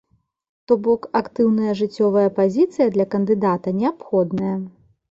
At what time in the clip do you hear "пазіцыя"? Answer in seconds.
2.41-2.91